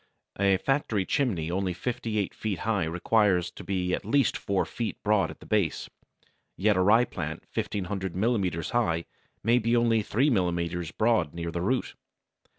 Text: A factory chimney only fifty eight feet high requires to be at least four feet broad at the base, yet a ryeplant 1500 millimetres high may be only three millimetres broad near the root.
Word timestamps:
A 0.39 0.57
factory 0.57 1.05
chimney 1.05 1.51
only 1.51 1.73
fifty 1.73 2.17
eight 2.17 2.33
feet 2.33 2.57
high 2.61 2.85
requires 2.85 3.51
to 3.51 3.63
be 3.63 3.93
at 3.93 4.03
least 4.03 4.35
four 4.35 4.65
feet 4.65 4.97
broad 5.03 5.29
at 5.29 5.39
the 5.41 5.45
base, 5.45 5.91
yet 6.57 6.75
a 6.75 6.79
ryeplant 6.79 7.43
1500 7.53 8.15
millimetres 8.15 8.71
high 8.71 9.05
may 9.43 9.59
be 9.59 9.75
only 9.75 10.01
three 10.01 10.31
millimetres 10.31 10.89
broad 10.89 11.35
near 11.35 11.51
the 11.51 11.61
root. 11.61 11.93